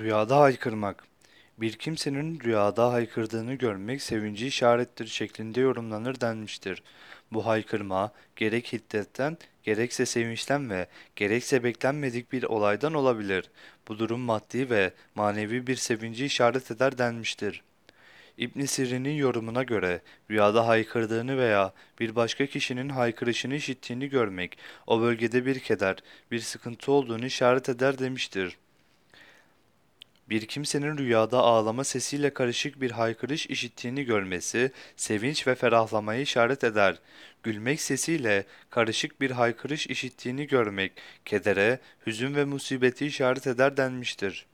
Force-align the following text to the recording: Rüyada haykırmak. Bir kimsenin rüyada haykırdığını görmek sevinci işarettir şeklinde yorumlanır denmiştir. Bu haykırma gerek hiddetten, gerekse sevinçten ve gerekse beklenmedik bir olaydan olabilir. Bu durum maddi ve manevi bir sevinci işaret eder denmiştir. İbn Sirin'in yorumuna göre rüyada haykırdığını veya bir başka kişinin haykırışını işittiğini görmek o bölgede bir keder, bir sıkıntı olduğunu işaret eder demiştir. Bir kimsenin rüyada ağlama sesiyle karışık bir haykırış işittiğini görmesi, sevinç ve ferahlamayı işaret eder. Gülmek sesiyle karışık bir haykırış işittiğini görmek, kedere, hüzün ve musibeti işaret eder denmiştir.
Rüyada 0.00 0.40
haykırmak. 0.40 1.04
Bir 1.58 1.72
kimsenin 1.72 2.40
rüyada 2.40 2.92
haykırdığını 2.92 3.54
görmek 3.54 4.02
sevinci 4.02 4.46
işarettir 4.46 5.06
şeklinde 5.06 5.60
yorumlanır 5.60 6.20
denmiştir. 6.20 6.82
Bu 7.32 7.46
haykırma 7.46 8.12
gerek 8.36 8.72
hiddetten, 8.72 9.38
gerekse 9.62 10.06
sevinçten 10.06 10.70
ve 10.70 10.86
gerekse 11.16 11.64
beklenmedik 11.64 12.32
bir 12.32 12.42
olaydan 12.42 12.94
olabilir. 12.94 13.50
Bu 13.88 13.98
durum 13.98 14.20
maddi 14.20 14.70
ve 14.70 14.92
manevi 15.14 15.66
bir 15.66 15.76
sevinci 15.76 16.24
işaret 16.24 16.70
eder 16.70 16.98
denmiştir. 16.98 17.62
İbn 18.38 18.64
Sirin'in 18.64 19.16
yorumuna 19.16 19.62
göre 19.62 20.00
rüyada 20.30 20.66
haykırdığını 20.66 21.38
veya 21.38 21.72
bir 22.00 22.16
başka 22.16 22.46
kişinin 22.46 22.88
haykırışını 22.88 23.54
işittiğini 23.54 24.08
görmek 24.08 24.58
o 24.86 25.00
bölgede 25.00 25.46
bir 25.46 25.58
keder, 25.58 25.96
bir 26.30 26.40
sıkıntı 26.40 26.92
olduğunu 26.92 27.26
işaret 27.26 27.68
eder 27.68 27.98
demiştir. 27.98 28.58
Bir 30.32 30.46
kimsenin 30.46 30.98
rüyada 30.98 31.38
ağlama 31.38 31.84
sesiyle 31.84 32.34
karışık 32.34 32.80
bir 32.80 32.90
haykırış 32.90 33.46
işittiğini 33.46 34.04
görmesi, 34.04 34.72
sevinç 34.96 35.46
ve 35.46 35.54
ferahlamayı 35.54 36.22
işaret 36.22 36.64
eder. 36.64 36.98
Gülmek 37.42 37.80
sesiyle 37.80 38.46
karışık 38.70 39.20
bir 39.20 39.30
haykırış 39.30 39.86
işittiğini 39.86 40.46
görmek, 40.46 40.92
kedere, 41.24 41.80
hüzün 42.06 42.34
ve 42.34 42.44
musibeti 42.44 43.06
işaret 43.06 43.46
eder 43.46 43.76
denmiştir. 43.76 44.46